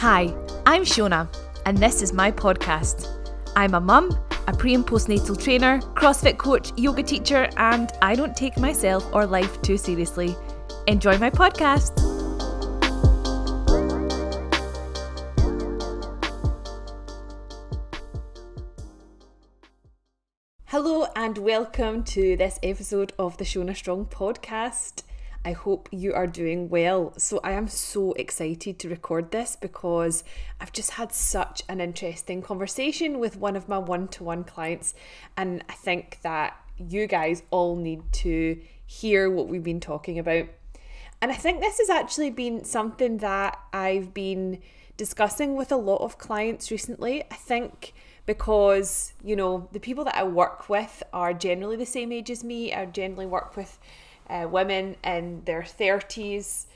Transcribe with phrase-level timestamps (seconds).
[0.00, 0.32] Hi,
[0.64, 1.26] I'm Shona,
[1.66, 3.08] and this is my podcast.
[3.56, 4.16] I'm a mum,
[4.46, 9.26] a pre and postnatal trainer, CrossFit coach, yoga teacher, and I don't take myself or
[9.26, 10.36] life too seriously.
[10.86, 11.98] Enjoy my podcast.
[20.66, 25.02] Hello, and welcome to this episode of the Shona Strong podcast.
[25.48, 27.14] I hope you are doing well.
[27.16, 30.22] So, I am so excited to record this because
[30.60, 34.94] I've just had such an interesting conversation with one of my one to one clients,
[35.38, 40.48] and I think that you guys all need to hear what we've been talking about.
[41.22, 44.60] And I think this has actually been something that I've been
[44.98, 47.24] discussing with a lot of clients recently.
[47.30, 47.94] I think
[48.26, 52.44] because, you know, the people that I work with are generally the same age as
[52.44, 53.78] me, I generally work with
[54.28, 56.66] uh, women in their 30s.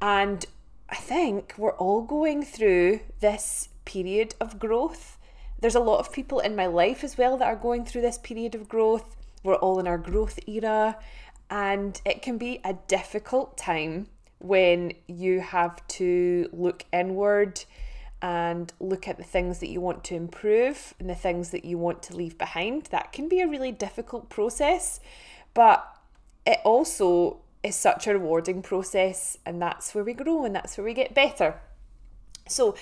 [0.00, 0.44] And
[0.88, 5.18] I think we're all going through this period of growth.
[5.60, 8.18] There's a lot of people in my life as well that are going through this
[8.18, 9.16] period of growth.
[9.42, 10.98] We're all in our growth era,
[11.48, 17.62] and it can be a difficult time when you have to look inward
[18.22, 21.78] and look at the things that you want to improve and the things that you
[21.78, 22.84] want to leave behind.
[22.86, 25.00] That can be a really difficult process,
[25.54, 25.86] but
[26.46, 30.84] it also is such a rewarding process, and that's where we grow and that's where
[30.84, 31.60] we get better.
[32.48, 32.74] So,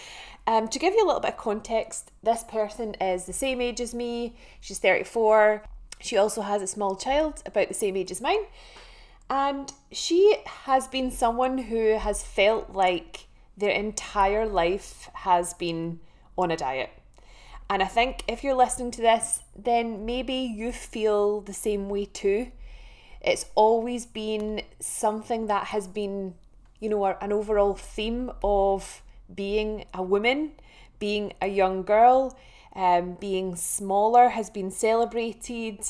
[0.46, 3.80] um, to give you a little bit of context, this person is the same age
[3.80, 5.62] as me, she's 34.
[6.00, 8.44] She also has a small child about the same age as mine.
[9.28, 16.00] And she has been someone who has felt like their entire life has been
[16.38, 16.90] on a diet.
[17.68, 22.06] And I think if you're listening to this, then maybe you feel the same way
[22.06, 22.50] too.
[23.20, 26.34] It's always been something that has been,
[26.80, 29.02] you know, an overall theme of
[29.34, 30.52] being a woman,
[30.98, 32.36] being a young girl,
[32.74, 35.80] um, being smaller has been celebrated.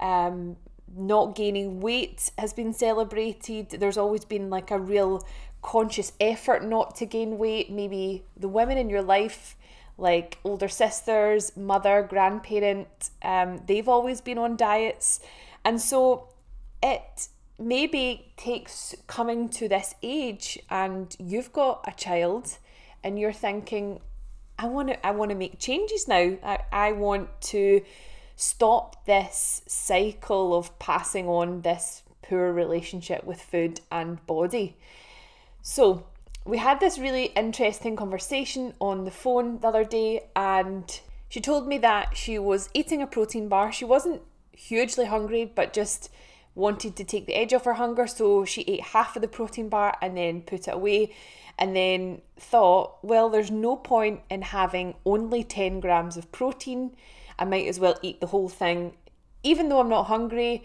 [0.00, 0.56] Um,
[0.94, 3.70] not gaining weight has been celebrated.
[3.70, 5.26] There's always been like a real
[5.62, 7.70] conscious effort not to gain weight.
[7.70, 9.56] Maybe the women in your life,
[9.96, 15.20] like older sisters, mother, grandparent, um, they've always been on diets.
[15.64, 16.28] And so
[16.82, 17.28] it
[17.58, 22.58] maybe takes coming to this age and you've got a child
[23.04, 24.00] and you're thinking
[24.58, 26.36] i want to i want to make changes now.
[26.42, 27.82] I, I want to
[28.36, 34.76] stop this cycle of passing on this poor relationship with food and body.
[35.60, 36.06] So
[36.44, 41.68] we had this really interesting conversation on the phone the other day and she told
[41.68, 43.70] me that she was eating a protein bar.
[43.70, 44.22] She wasn't
[44.52, 46.10] hugely hungry but just
[46.54, 49.68] wanted to take the edge off her hunger, so she ate half of the protein
[49.68, 51.14] bar and then put it away.
[51.58, 56.96] And then thought, well, there's no point in having only 10 grams of protein.
[57.38, 58.94] I might as well eat the whole thing,
[59.42, 60.64] even though I'm not hungry.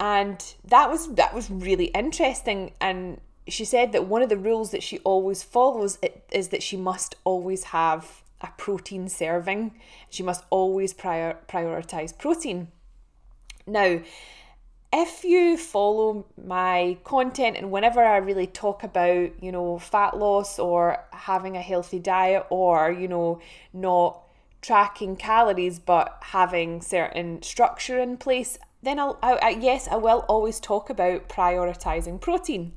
[0.00, 2.72] And that was that was really interesting.
[2.80, 5.98] And she said that one of the rules that she always follows
[6.32, 9.78] is that she must always have a protein serving.
[10.10, 12.68] She must always prior, prioritize protein.
[13.66, 14.00] Now,
[14.92, 20.58] if you follow my content and whenever I really talk about, you know, fat loss
[20.58, 23.40] or having a healthy diet or, you know,
[23.72, 24.22] not
[24.62, 30.24] tracking calories but having certain structure in place, then I'll, I, I, yes, I will
[30.28, 32.72] always talk about prioritizing protein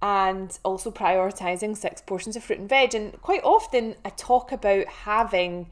[0.00, 2.94] and also prioritizing six portions of fruit and veg.
[2.94, 5.70] And quite often I talk about having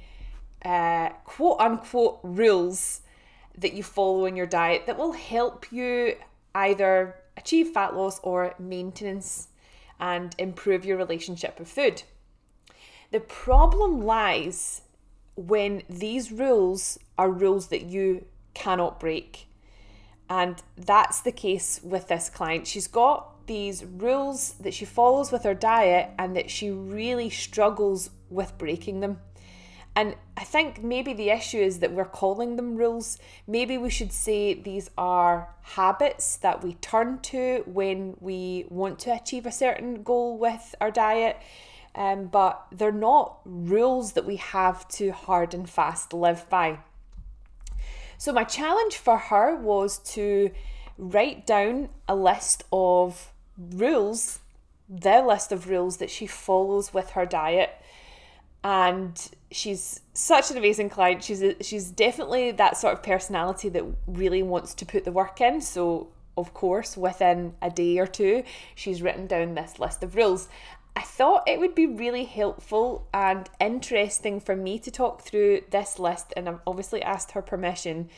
[0.64, 3.03] uh, quote unquote rules
[3.59, 6.17] that you follow in your diet that will help you
[6.55, 9.49] either achieve fat loss or maintenance
[10.00, 12.03] and improve your relationship with food.
[13.11, 14.83] The problem lies
[15.37, 18.25] when these rules are rules that you
[18.55, 19.47] cannot break.
[20.28, 22.66] And that's the case with this client.
[22.66, 28.10] She's got these rules that she follows with her diet and that she really struggles
[28.28, 29.21] with breaking them.
[29.97, 33.19] And I think maybe the issue is that we're calling them rules.
[33.47, 39.15] Maybe we should say these are habits that we turn to when we want to
[39.15, 41.39] achieve a certain goal with our diet.
[41.95, 46.81] Um, but they're not rules that we have to hard and fast live by.
[48.19, 50.51] So, my challenge for her was to
[50.99, 54.41] write down a list of rules,
[54.91, 57.71] the list of rules that she follows with her diet
[58.66, 61.22] and she's such an amazing client.
[61.22, 65.41] She's a, she's definitely that sort of personality that really wants to put the work
[65.41, 65.60] in.
[65.60, 68.42] So of course, within a day or two,
[68.74, 70.48] she's written down this list of rules.
[70.97, 76.01] I thought it would be really helpful and interesting for me to talk through this
[76.01, 78.09] list, and I've obviously asked her permission.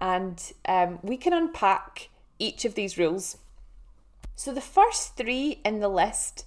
[0.00, 2.08] And um, we can unpack
[2.40, 3.36] each of these rules.
[4.34, 6.46] So, the first three in the list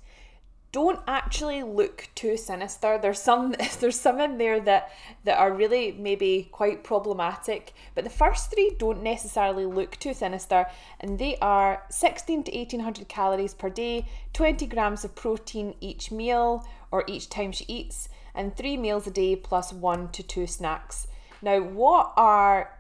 [0.72, 2.98] don't actually look too sinister.
[2.98, 4.92] There's some there's some in there that
[5.24, 10.66] that are really maybe quite problematic, but the first three don't necessarily look too sinister,
[11.00, 16.66] and they are 16 to 1800 calories per day, 20 grams of protein each meal
[16.92, 21.08] or each time she eats, and three meals a day plus one to two snacks.
[21.42, 22.78] Now, what are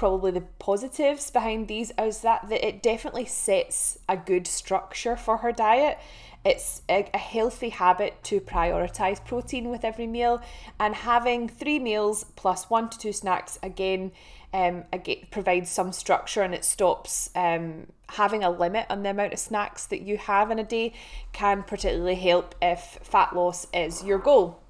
[0.00, 5.36] probably the positives behind these is that, that it definitely sets a good structure for
[5.36, 5.98] her diet
[6.44, 10.40] it's a, a healthy habit to prioritize protein with every meal,
[10.78, 14.12] and having three meals plus one to two snacks again.
[14.52, 19.32] Um, again, provides some structure and it stops um, having a limit on the amount
[19.32, 20.92] of snacks that you have in a day
[21.32, 24.60] can particularly help if fat loss is your goal.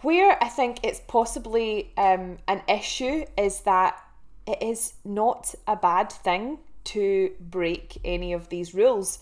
[0.00, 3.96] Where I think it's possibly um, an issue is that
[4.46, 9.18] it is not a bad thing to break any of these rules.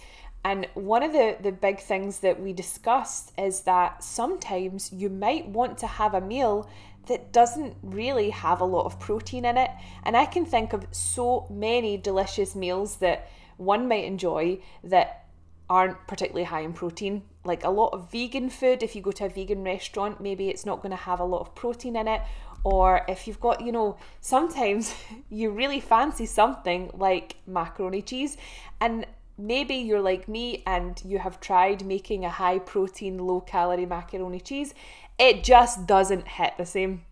[0.47, 5.49] And one of the, the big things that we discussed is that sometimes you might
[5.49, 6.71] want to have a meal
[7.09, 9.73] that doesn't really have a lot of protein in it.
[10.05, 15.27] And I can think of so many delicious meals that one might enjoy that
[15.69, 17.23] aren't particularly high in protein.
[17.43, 20.65] Like a lot of vegan food, if you go to a vegan restaurant, maybe it's
[20.65, 22.23] not going to have a lot of protein in it.
[22.63, 24.95] Or if you've got, you know, sometimes
[25.29, 28.37] you really fancy something like macaroni cheese.
[28.81, 29.07] And
[29.39, 34.41] maybe you're like me and you have tried making a high protein, low calorie macaroni
[34.41, 34.75] cheese,
[35.19, 37.03] it just doesn't hit the same.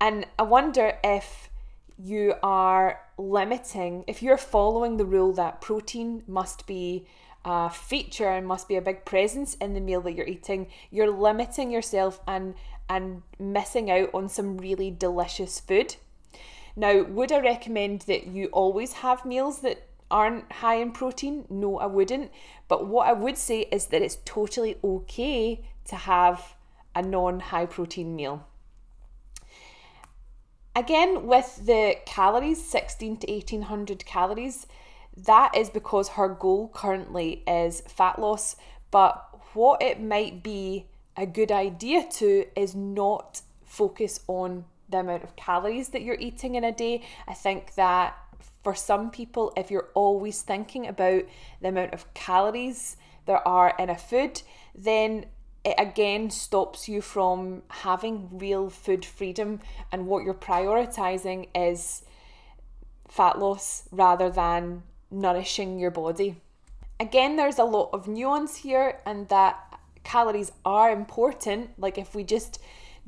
[0.00, 1.48] And I wonder if
[1.98, 7.06] you are limiting, if you're following the rule that protein must be
[7.44, 11.10] a feature and must be a big presence in the meal that you're eating, you're
[11.10, 12.54] limiting yourself and
[12.88, 15.96] and missing out on some really delicious food.
[16.76, 21.44] Now, would I recommend that you always have meals that aren't high in protein?
[21.50, 22.30] No, I wouldn't.
[22.68, 26.54] But what I would say is that it's totally okay to have
[26.94, 28.46] a non high protein meal.
[30.76, 34.66] Again, with the calories, 16 to 1800 calories,
[35.16, 38.54] that is because her goal currently is fat loss.
[38.92, 40.86] But what it might be
[41.16, 46.54] a good idea to is not focus on the amount of calories that you're eating
[46.54, 47.02] in a day.
[47.26, 48.16] I think that
[48.64, 51.22] for some people, if you're always thinking about
[51.60, 52.96] the amount of calories
[53.26, 54.42] there are in a food,
[54.74, 55.26] then
[55.64, 59.60] it again stops you from having real food freedom.
[59.92, 62.02] And what you're prioritizing is
[63.08, 66.40] fat loss rather than nourishing your body.
[66.98, 71.70] Again, there's a lot of nuance here, and that calories are important.
[71.78, 72.60] Like, if we just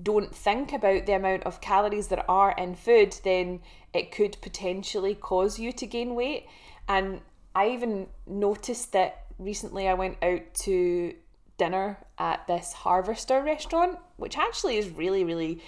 [0.02, 3.60] don't think about the amount of calories that are in food, then
[3.93, 6.46] it could potentially cause you to gain weight.
[6.88, 7.20] And
[7.54, 11.14] I even noticed that recently I went out to
[11.58, 15.62] dinner at this Harvester restaurant, which actually is really, really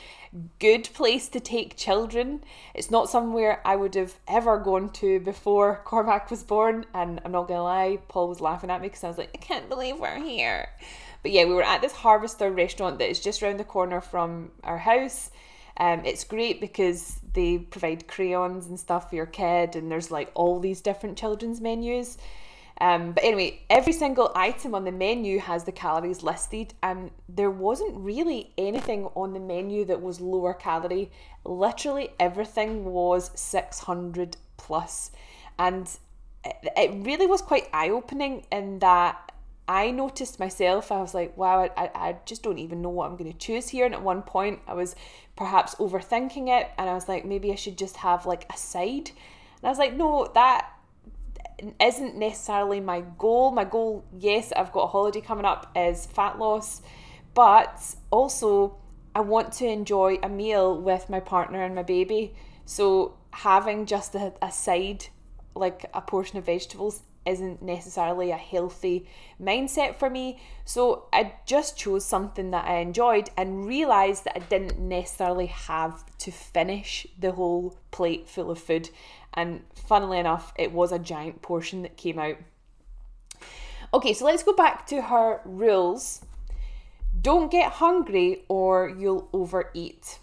[0.58, 2.42] good place to take children.
[2.74, 7.32] It's not somewhere I would have ever gone to before Cormac was born, and I'm
[7.32, 9.98] not gonna lie, Paul was laughing at me because I was like, I can't believe
[9.98, 10.68] we're here.
[11.22, 14.50] But yeah, we were at this Harvester restaurant that is just around the corner from
[14.62, 15.30] our house.
[15.76, 20.30] Um, it's great because they provide crayons and stuff for your kid, and there's like
[20.34, 22.18] all these different children's menus.
[22.80, 27.50] Um, but anyway, every single item on the menu has the calories listed, and there
[27.50, 31.10] wasn't really anything on the menu that was lower calorie.
[31.44, 35.10] Literally everything was 600 plus,
[35.58, 35.90] and
[36.44, 39.32] it really was quite eye opening in that
[39.68, 43.16] I noticed myself, I was like, wow, I, I just don't even know what I'm
[43.16, 43.84] going to choose here.
[43.84, 44.96] And at one point, I was
[45.36, 49.10] perhaps overthinking it, and I was like, maybe I should just have like a side.
[49.10, 50.70] And I was like, no, that
[51.80, 53.50] isn't necessarily my goal.
[53.50, 56.80] My goal, yes, I've got a holiday coming up, is fat loss,
[57.34, 58.78] but also
[59.14, 62.34] I want to enjoy a meal with my partner and my baby.
[62.64, 65.06] So having just a, a side,
[65.54, 69.06] like a portion of vegetables, isn't necessarily a healthy
[69.40, 70.40] mindset for me.
[70.64, 76.04] So I just chose something that I enjoyed and realized that I didn't necessarily have
[76.18, 78.90] to finish the whole plate full of food.
[79.34, 82.38] And funnily enough, it was a giant portion that came out.
[83.92, 86.22] Okay, so let's go back to her rules.
[87.20, 90.18] Don't get hungry or you'll overeat.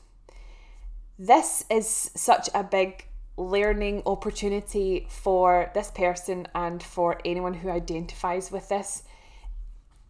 [1.17, 8.51] This is such a big learning opportunity for this person and for anyone who identifies
[8.51, 9.03] with this.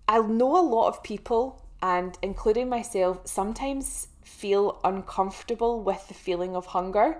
[0.07, 6.55] I know a lot of people, and including myself, sometimes feel uncomfortable with the feeling
[6.55, 7.19] of hunger.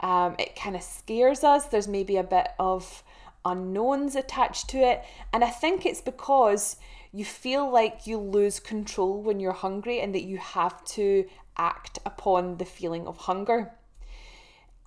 [0.00, 1.66] Um, it kind of scares us.
[1.66, 3.02] There's maybe a bit of
[3.44, 5.02] unknowns attached to it.
[5.32, 6.76] And I think it's because
[7.12, 11.98] you feel like you lose control when you're hungry and that you have to act
[12.06, 13.72] upon the feeling of hunger.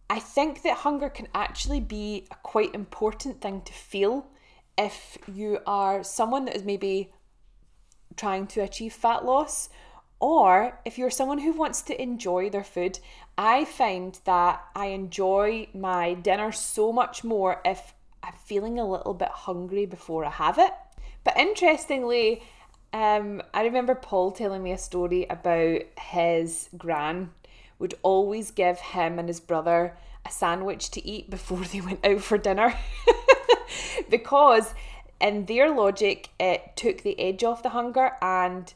[0.09, 4.27] I think that hunger can actually be a quite important thing to feel
[4.77, 7.12] if you are someone that is maybe
[8.15, 9.69] trying to achieve fat loss
[10.19, 13.00] or if you're someone who wants to enjoy their food.
[13.38, 17.93] I find that I enjoy my dinner so much more if
[18.24, 20.71] I'm feeling a little bit hungry before I have it.
[21.24, 22.43] But interestingly,
[22.93, 27.31] um, I remember Paul telling me a story about his gran
[27.79, 32.22] would always give him and his brother a sandwich to eat before they went out
[32.22, 32.75] for dinner.
[34.10, 34.74] because
[35.20, 38.74] in their logic it took the edge off the hunger and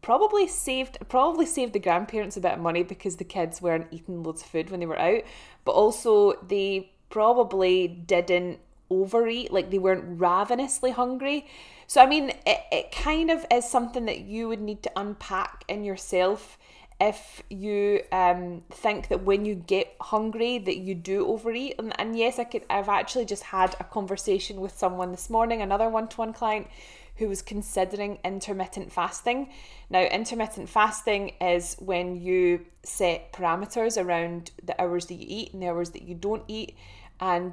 [0.00, 4.22] probably saved probably saved the grandparents a bit of money because the kids weren't eating
[4.22, 5.22] loads of food when they were out
[5.64, 8.58] but also they probably didn't
[8.90, 11.46] overeat like they weren't ravenously hungry
[11.86, 15.64] so i mean it, it kind of is something that you would need to unpack
[15.68, 16.58] in yourself
[17.02, 21.74] if you um, think that when you get hungry that you do overeat.
[21.78, 25.60] And, and yes i could i've actually just had a conversation with someone this morning
[25.60, 26.68] another one-to-one client
[27.16, 29.50] who was considering intermittent fasting.
[29.90, 35.62] Now intermittent fasting is when you set parameters around the hours that you eat and
[35.62, 36.74] the hours that you don't eat.
[37.20, 37.52] And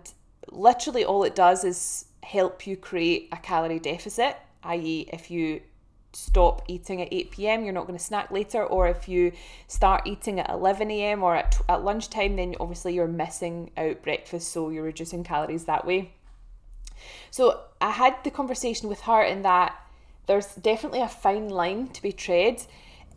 [0.50, 5.62] literally all it does is help you create a calorie deficit i.e if you
[6.14, 8.64] stop eating at 8 p.m., you're not going to snack later.
[8.64, 9.32] Or if you
[9.68, 11.24] start eating at 11 a.m.
[11.24, 15.86] or at, at lunchtime, then obviously you're missing out breakfast, so you're reducing calories that
[15.86, 16.14] way.
[17.32, 19.76] So I had the conversation with her in that
[20.26, 22.64] there's definitely a fine line to be tread.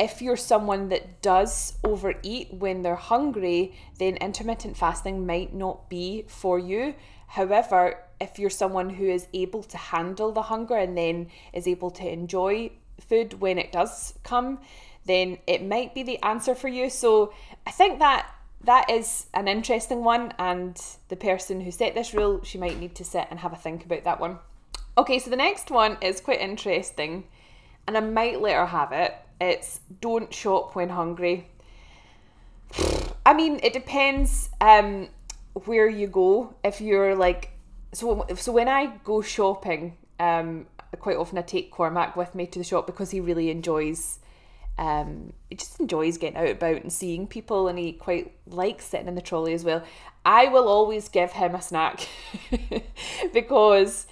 [0.01, 6.25] If you're someone that does overeat when they're hungry, then intermittent fasting might not be
[6.27, 6.95] for you.
[7.27, 11.91] However, if you're someone who is able to handle the hunger and then is able
[11.91, 12.71] to enjoy
[13.09, 14.59] food when it does come,
[15.04, 16.88] then it might be the answer for you.
[16.90, 17.32] So
[17.66, 18.26] I think that
[18.64, 22.94] that is an interesting one, and the person who set this rule, she might need
[22.94, 24.38] to sit and have a think about that one.
[24.97, 27.25] Okay, so the next one is quite interesting,
[27.87, 29.14] and I might let her have it.
[29.40, 31.49] It's don't shop when hungry.
[33.26, 35.09] I mean, it depends um,
[35.64, 36.54] where you go.
[36.62, 37.50] If you're like,
[37.92, 40.66] so so when I go shopping, um,
[41.01, 44.19] quite often I take Cormac with me to the shop because he really enjoys
[44.79, 49.09] um he just enjoys getting out about and seeing people and he quite likes sitting
[49.09, 49.83] in the trolley as well.
[50.25, 52.09] I will always give him a snack
[53.33, 54.07] because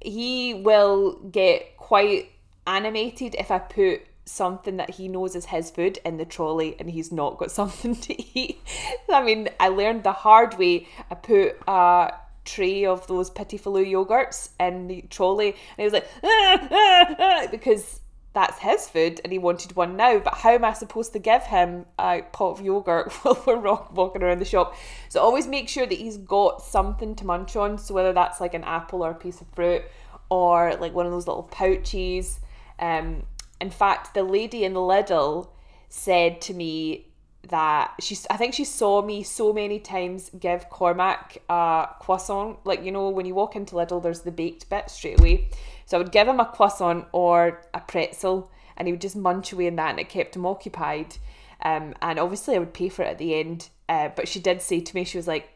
[0.00, 2.30] he will get quite
[2.66, 6.90] animated if I put something that he knows is his food in the trolley and
[6.90, 8.60] he's not got something to eat.
[9.08, 10.88] I mean, I learned the hard way.
[11.10, 12.12] I put a
[12.44, 15.48] tray of those Petits Filous yogurts in the trolley.
[15.48, 18.00] And he was like ah, ah, ah, because
[18.34, 20.18] that's his food and he wanted one now.
[20.18, 24.22] But how am i supposed to give him a pot of yogurt while we're walking
[24.22, 24.74] around the shop?
[25.08, 27.78] So always make sure that he's got something to munch on.
[27.78, 29.82] So whether that's like an apple or a piece of fruit
[30.28, 32.40] or like one of those little pouches.
[32.78, 33.24] Um
[33.60, 35.48] in fact the lady in the lidl
[35.88, 37.06] said to me
[37.48, 42.64] that she's I think she saw me so many times give Cormac a croissant.
[42.64, 45.48] Like, you know, when you walk into Lidl there's the baked bit straight away.
[45.86, 49.52] So I would give him a croissant or a pretzel and he would just munch
[49.52, 51.16] away in that and it kept him occupied.
[51.62, 53.68] Um, and obviously I would pay for it at the end.
[53.88, 55.48] Uh, but she did say to me, she was like,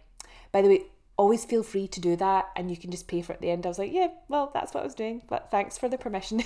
[0.52, 0.82] by the way,
[1.18, 3.50] always feel free to do that and you can just pay for it at the
[3.50, 3.66] end.
[3.66, 6.42] I was like, yeah, well, that's what I was doing, but thanks for the permission.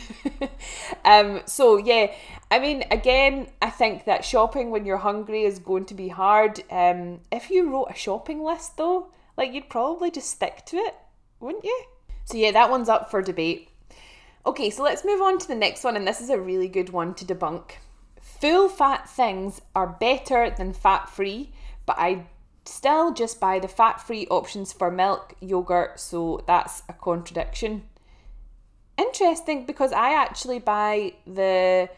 [1.05, 2.11] um, so, yeah,
[2.51, 6.63] I mean, again, I think that shopping when you're hungry is going to be hard.
[6.71, 10.95] Um, if you wrote a shopping list, though, like you'd probably just stick to it,
[11.39, 11.85] wouldn't you?
[12.25, 13.69] So, yeah, that one's up for debate.
[14.47, 16.89] Okay, so let's move on to the next one, and this is a really good
[16.89, 17.73] one to debunk.
[18.23, 21.53] Full fat things are better than fat free,
[21.85, 22.25] but I
[22.65, 27.83] still just buy the fat free options for milk, yogurt, so that's a contradiction.
[28.97, 31.89] Interesting because I actually buy the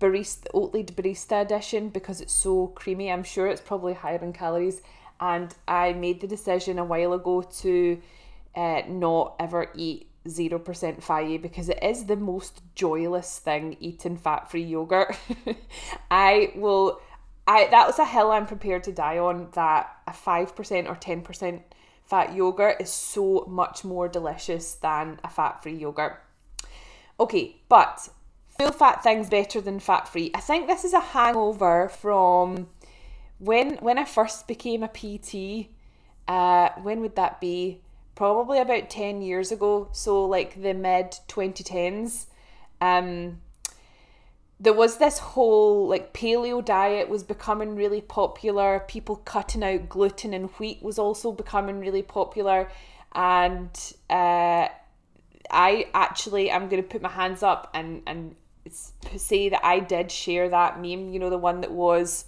[0.00, 3.10] barista Oatly barista edition because it's so creamy.
[3.10, 4.82] I'm sure it's probably higher in calories,
[5.20, 8.00] and I made the decision a while ago to
[8.54, 14.50] uh, not ever eat 0% Fage because it is the most joyless thing eating fat
[14.50, 15.16] free yogurt.
[16.10, 17.00] I will
[17.46, 21.62] I that was a hill I'm prepared to die on that a 5% or 10%
[22.04, 26.22] fat yogurt is so much more delicious than a fat-free yogurt.
[27.18, 28.08] Okay, but
[28.58, 30.30] full fat things better than fat-free.
[30.34, 32.68] I think this is a hangover from
[33.38, 35.68] when when I first became a PT.
[36.28, 37.82] Uh, when would that be?
[38.14, 42.26] Probably about 10 years ago, so like the mid 2010s.
[42.80, 43.40] Um,
[44.58, 50.32] there was this whole like paleo diet was becoming really popular people cutting out gluten
[50.32, 52.70] and wheat was also becoming really popular
[53.14, 54.66] and uh,
[55.50, 58.34] i actually i'm going to put my hands up and and
[59.16, 62.24] say that i did share that meme you know the one that was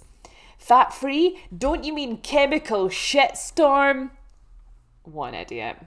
[0.57, 4.11] fat free don't you mean chemical shitstorm?
[5.03, 5.77] One idiot.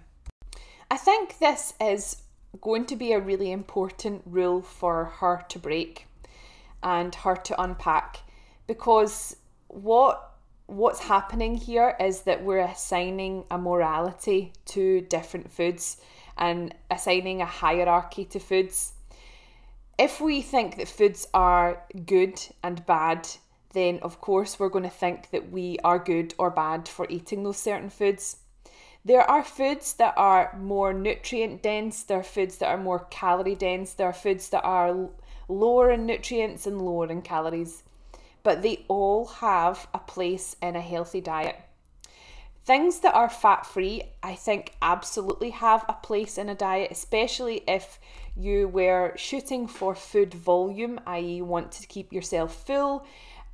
[0.91, 2.23] I think this is
[2.61, 6.07] going to be a really important rule for her to break
[6.83, 8.21] and her to unpack
[8.67, 9.37] because
[9.69, 10.33] what
[10.67, 15.99] what's happening here is that we're assigning a morality to different foods
[16.39, 18.93] and assigning a hierarchy to foods.
[19.99, 23.29] If we think that foods are good and bad,
[23.73, 27.43] then of course we're going to think that we are good or bad for eating
[27.43, 28.39] those certain foods.
[29.05, 33.57] There are foods that are more nutrient dense, there are foods that are more calorie
[33.57, 35.11] dense, there are foods that are
[35.53, 37.83] lower in nutrients and lower in calories,
[38.43, 41.57] but they all have a place in a healthy diet.
[42.65, 47.65] Things that are fat free, I think, absolutely have a place in a diet, especially
[47.67, 47.99] if
[48.37, 53.05] you were shooting for food volume, i.e., want to keep yourself full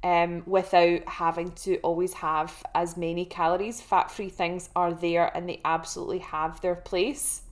[0.02, 3.80] um, without having to always have as many calories.
[3.80, 7.42] Fat free things are there and they absolutely have their place.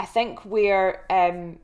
[0.00, 1.58] I think where um,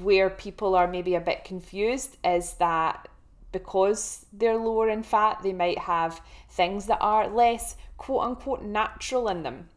[0.00, 3.08] where people are maybe a bit confused is that
[3.52, 9.28] because they're lower in fat, they might have things that are less quote unquote natural
[9.28, 9.68] in them.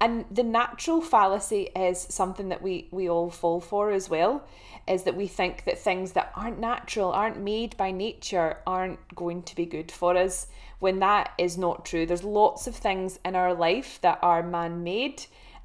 [0.00, 4.44] And the natural fallacy is something that we, we all fall for as well,
[4.88, 9.44] is that we think that things that aren't natural, aren't made by nature, aren't going
[9.44, 10.48] to be good for us,
[10.80, 12.04] when that is not true.
[12.04, 15.24] There's lots of things in our life that are man made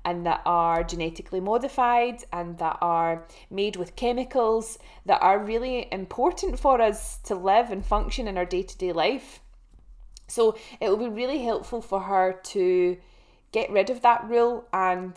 [0.09, 6.57] and that are genetically modified and that are made with chemicals that are really important
[6.57, 9.39] for us to live and function in our day to day life.
[10.27, 12.97] So it will be really helpful for her to
[13.51, 15.13] get rid of that rule and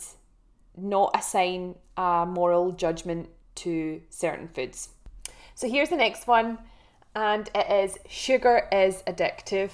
[0.77, 4.91] not assign a moral judgment to certain foods.
[5.55, 6.59] So here's the next one,
[7.15, 9.71] and it is sugar is addictive.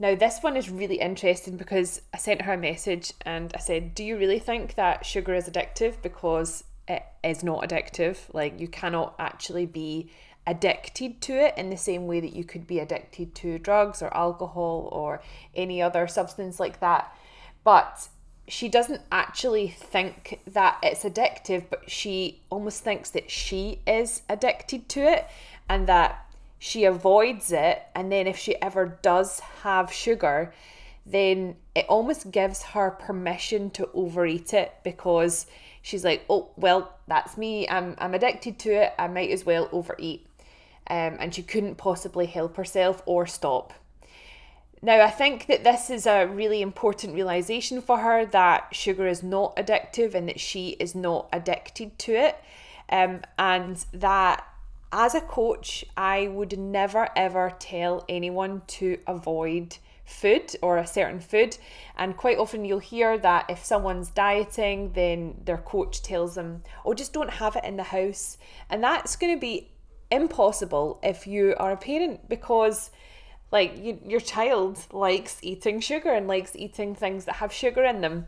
[0.00, 3.94] Now, this one is really interesting because I sent her a message and I said,
[3.94, 6.00] Do you really think that sugar is addictive?
[6.00, 8.16] Because it is not addictive.
[8.32, 10.10] Like, you cannot actually be
[10.46, 14.12] addicted to it in the same way that you could be addicted to drugs or
[14.16, 15.20] alcohol or
[15.54, 17.14] any other substance like that.
[17.62, 18.08] But
[18.48, 24.88] she doesn't actually think that it's addictive, but she almost thinks that she is addicted
[24.88, 25.26] to it
[25.68, 26.26] and that
[26.60, 30.52] she avoids it and then if she ever does have sugar
[31.04, 35.46] then it almost gives her permission to overeat it because
[35.82, 37.68] she's like oh well that's me.
[37.68, 38.94] I'm, I'm addicted to it.
[38.98, 40.26] I might as well overeat.
[40.86, 43.74] Um, and she couldn't possibly help herself or stop.
[44.80, 49.22] Now, I think that this is a really important realization for her that sugar is
[49.22, 52.36] not addictive and that she is not addicted to it.
[52.88, 54.44] Um, and that
[54.92, 61.20] as a coach, I would never ever tell anyone to avoid food or a certain
[61.20, 61.56] food.
[61.96, 66.94] And quite often you'll hear that if someone's dieting, then their coach tells them, oh,
[66.94, 68.36] just don't have it in the house.
[68.68, 69.70] And that's going to be
[70.10, 72.90] impossible if you are a parent because
[73.52, 78.00] like you, your child likes eating sugar and likes eating things that have sugar in
[78.00, 78.26] them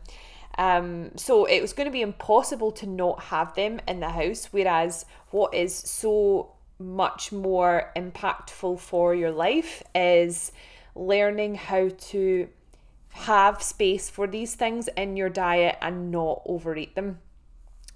[0.57, 4.49] um, so it was going to be impossible to not have them in the house.
[4.51, 10.51] Whereas what is so much more impactful for your life is
[10.95, 12.47] learning how to
[13.11, 17.19] have space for these things in your diet and not overeat them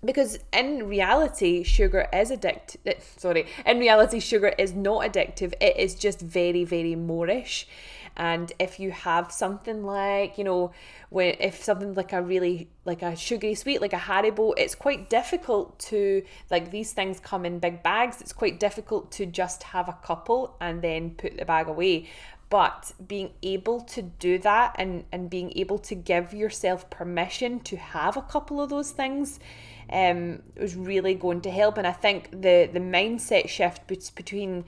[0.05, 5.75] because in reality sugar is addictive eh, sorry in reality sugar is not addictive it
[5.75, 7.65] is just very very moreish
[8.17, 10.71] and if you have something like you know
[11.10, 15.10] when if something like a really like a sugary sweet like a haribo it's quite
[15.10, 18.21] difficult to like these things come in big bags.
[18.21, 22.10] It's quite difficult to just have a couple and then put the bag away.
[22.49, 27.75] But being able to do that and and being able to give yourself permission to
[27.75, 29.39] have a couple of those things
[29.91, 31.77] um was really going to help.
[31.77, 34.65] And i think the the mindset shift between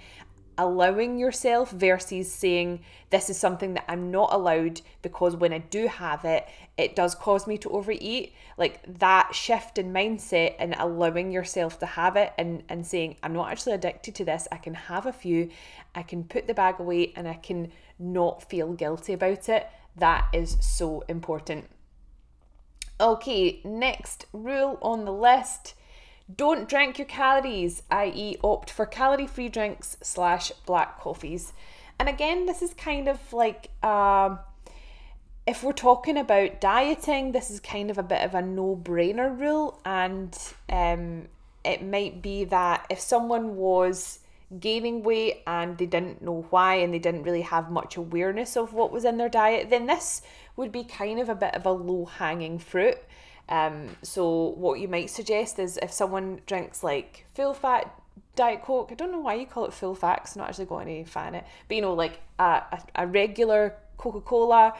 [0.60, 5.88] allowing yourself versus saying this is something that I'm not allowed because when I do
[5.88, 8.34] have it, it does cause me to overeat.
[8.58, 13.34] Like that shift in mindset and allowing yourself to have it and, and saying, I'm
[13.34, 14.50] not actually addicted to this.
[14.52, 15.50] I can have a few,
[15.95, 19.65] I can put the bag away and I can not feel guilty about it.
[19.95, 21.69] That is so important.
[23.00, 25.74] Okay, next rule on the list
[26.36, 31.54] don't drink your calories, i.e., opt for calorie free drinks slash black coffees.
[32.00, 34.38] And again, this is kind of like uh,
[35.48, 39.38] if we're talking about dieting, this is kind of a bit of a no brainer
[39.38, 39.82] rule.
[39.84, 40.38] And
[40.70, 41.28] um,
[41.65, 44.20] it might be that if someone was
[44.60, 48.74] gaining weight and they didn't know why and they didn't really have much awareness of
[48.74, 50.22] what was in their diet, then this
[50.56, 52.98] would be kind of a bit of a low hanging fruit.
[53.50, 57.94] Um, so what you might suggest is if someone drinks like full fat
[58.36, 60.80] Diet Coke, I don't know why you call it full fat, I'm not actually got
[60.80, 64.74] any fan it, but you know, like a, a, a regular Coca Cola,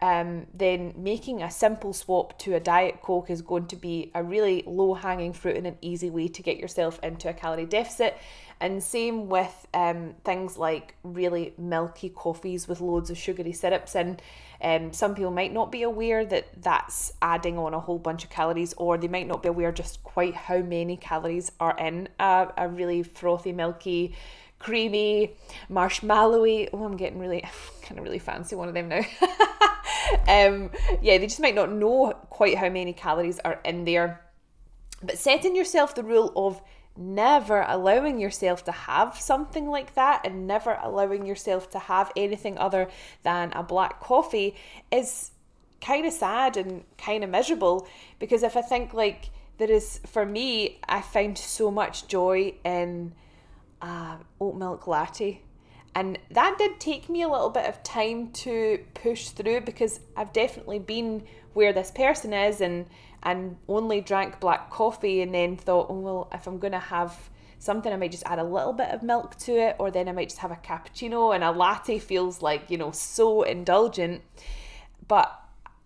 [0.00, 4.22] um, then making a simple swap to a Diet Coke is going to be a
[4.22, 8.18] really low hanging fruit and an easy way to get yourself into a calorie deficit.
[8.60, 14.18] And same with um, things like really milky coffees with loads of sugary syrups in.
[14.60, 18.30] Um, some people might not be aware that that's adding on a whole bunch of
[18.30, 22.48] calories, or they might not be aware just quite how many calories are in a,
[22.56, 24.14] a really frothy, milky,
[24.58, 25.32] creamy,
[25.70, 26.68] marshmallowy.
[26.72, 27.44] Oh, I'm getting really,
[27.82, 28.96] kind of really fancy one of them now.
[30.28, 30.70] um,
[31.02, 34.22] yeah, they just might not know quite how many calories are in there.
[35.02, 36.60] But setting yourself the rule of
[36.98, 42.56] never allowing yourself to have something like that and never allowing yourself to have anything
[42.58, 42.88] other
[43.22, 44.54] than a black coffee
[44.90, 45.30] is
[45.80, 47.86] kind of sad and kind of miserable
[48.18, 53.12] because if I think like there is for me I find so much joy in
[53.80, 55.40] uh, oat milk latte.
[55.94, 60.32] And that did take me a little bit of time to push through because I've
[60.32, 62.86] definitely been where this person is and
[63.26, 67.28] and only drank black coffee and then thought, oh, well, if I'm going to have
[67.58, 70.12] something, I might just add a little bit of milk to it, or then I
[70.12, 74.22] might just have a cappuccino, and a latte feels like, you know, so indulgent.
[75.08, 75.36] But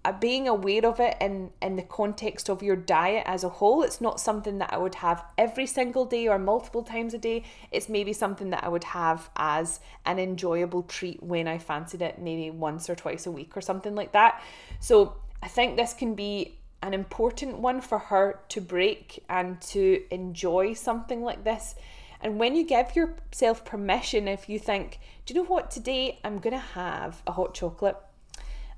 [0.04, 3.82] uh, being aware of it in, in the context of your diet as a whole,
[3.82, 7.44] it's not something that I would have every single day or multiple times a day.
[7.70, 12.18] It's maybe something that I would have as an enjoyable treat when I fancied it,
[12.18, 14.42] maybe once or twice a week or something like that.
[14.78, 20.02] So I think this can be an important one for her to break and to
[20.10, 21.74] enjoy something like this.
[22.22, 26.38] And when you give yourself permission, if you think, do you know what, today I'm
[26.38, 27.96] going to have a hot chocolate,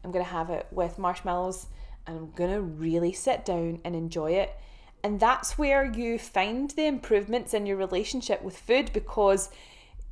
[0.04, 1.66] I'm going to have it with marshmallows,
[2.06, 4.56] and I'm going to really sit down and enjoy it.
[5.04, 9.50] And that's where you find the improvements in your relationship with food because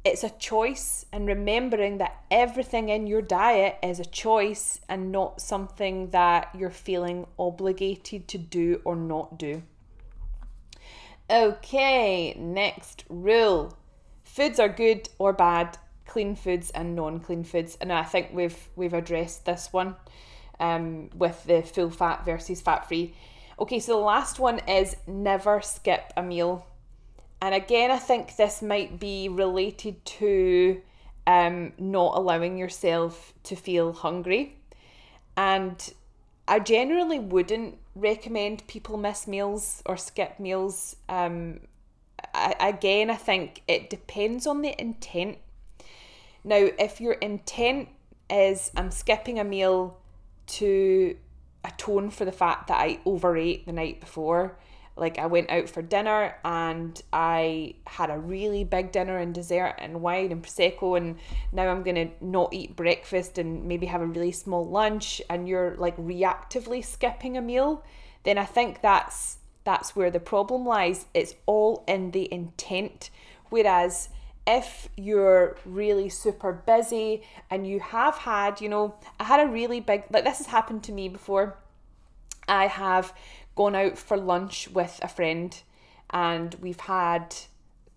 [0.04, 5.40] it's a choice and remembering that everything in your diet is a choice and not
[5.40, 9.62] something that you're feeling obligated to do or not do.
[11.28, 13.76] Okay, next rule.
[14.24, 17.76] Foods are good or bad, clean foods and non-clean foods.
[17.80, 19.96] And I think we've we've addressed this one
[20.58, 23.14] um, with the full fat versus fat free.
[23.58, 26.66] Okay, so the last one is never skip a meal.
[27.42, 30.82] And again, I think this might be related to
[31.26, 34.56] um, not allowing yourself to feel hungry.
[35.36, 35.92] And
[36.46, 40.96] I generally wouldn't recommend people miss meals or skip meals.
[41.08, 41.60] Um,
[42.34, 45.38] I, again, I think it depends on the intent.
[46.44, 47.88] Now, if your intent
[48.28, 49.98] is I'm skipping a meal
[50.46, 51.16] to
[51.64, 54.58] atone for the fact that I overate the night before,
[55.00, 59.76] like I went out for dinner and I had a really big dinner and dessert
[59.78, 61.16] and wine and prosecco and
[61.52, 65.48] now I'm going to not eat breakfast and maybe have a really small lunch and
[65.48, 67.82] you're like reactively skipping a meal,
[68.24, 71.06] then I think that's that's where the problem lies.
[71.14, 73.10] It's all in the intent.
[73.48, 74.10] Whereas
[74.46, 79.80] if you're really super busy and you have had, you know, I had a really
[79.80, 81.56] big like this has happened to me before.
[82.48, 83.14] I have
[83.60, 85.60] gone out for lunch with a friend
[86.08, 87.36] and we've had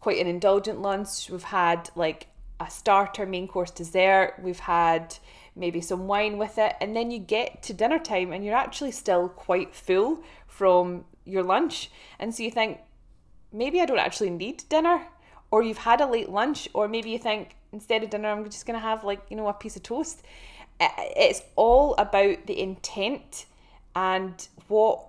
[0.02, 1.30] quite an indulgent lunch.
[1.30, 2.28] We've had like
[2.60, 4.34] a starter, main course, dessert.
[4.42, 5.16] We've had
[5.56, 6.76] maybe some wine with it.
[6.82, 11.44] And then you get to dinner time and you're actually still quite full from your
[11.44, 11.90] lunch.
[12.20, 12.80] And so you think,
[13.54, 15.08] maybe I don't actually need dinner.
[15.50, 18.66] Or you've had a late lunch, or maybe you think instead of dinner, I'm just
[18.66, 20.24] going to have like, you know, a piece of toast.
[20.82, 23.46] It's all about the intent
[23.96, 25.06] and what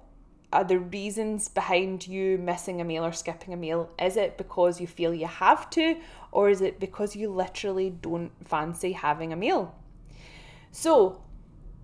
[0.54, 3.90] are the reasons behind you missing a meal or skipping a meal?
[4.00, 5.96] Is it because you feel you have to,
[6.30, 9.74] or is it because you literally don't fancy having a meal?
[10.70, 11.20] So,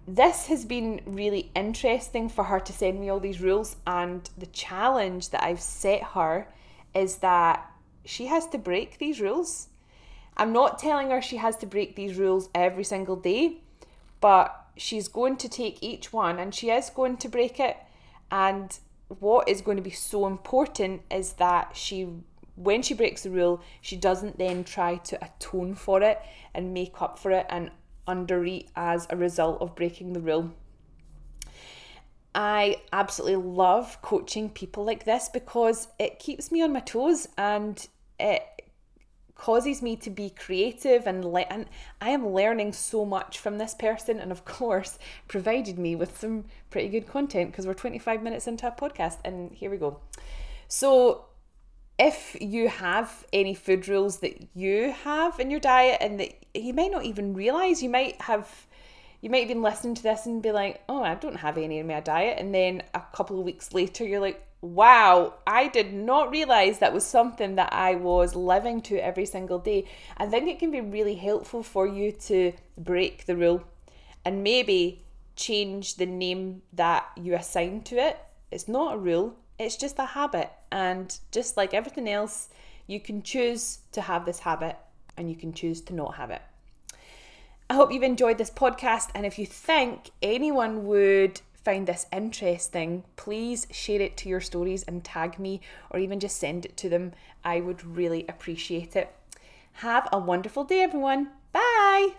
[0.06, 4.46] this has been really interesting for her to send me all these rules, and the
[4.46, 6.48] challenge that I've set her
[6.94, 7.70] is that
[8.04, 9.68] she has to break these rules.
[10.37, 13.59] I'm not telling her she has to break these rules every single day,
[14.20, 17.76] but she's going to take each one and she is going to break it.
[18.31, 22.09] And what is going to be so important is that she,
[22.55, 26.21] when she breaks the rule, she doesn't then try to atone for it
[26.55, 27.71] and make up for it and
[28.07, 30.53] undereat as a result of breaking the rule.
[32.35, 37.87] I absolutely love coaching people like this because it keeps me on my toes and
[38.21, 38.45] it
[39.40, 41.64] causes me to be creative and le- and
[41.98, 44.98] I am learning so much from this person and of course
[45.29, 49.50] provided me with some pretty good content because we're 25 minutes into a podcast and
[49.53, 49.98] here we go.
[50.68, 51.24] So
[51.98, 56.74] if you have any food rules that you have in your diet and that you
[56.74, 58.66] might not even realize, you might have
[59.22, 61.79] you might have been listening to this and be like, oh, I don't have any
[61.79, 62.38] in my diet.
[62.38, 66.92] And then a couple of weeks later, you're like, wow, I did not realize that
[66.92, 69.87] was something that I was living to every single day.
[70.16, 73.64] I think it can be really helpful for you to break the rule
[74.25, 75.03] and maybe
[75.35, 78.18] change the name that you assign to it.
[78.51, 80.51] It's not a rule, it's just a habit.
[80.70, 82.49] And just like everything else,
[82.87, 84.77] you can choose to have this habit
[85.16, 86.42] and you can choose to not have it.
[87.70, 89.11] I hope you've enjoyed this podcast.
[89.14, 94.83] And if you think anyone would find this interesting, please share it to your stories
[94.85, 97.12] and tag me or even just send it to them.
[97.44, 99.14] I would really appreciate it.
[99.75, 101.31] Have a wonderful day, everyone.
[101.53, 102.14] Bye.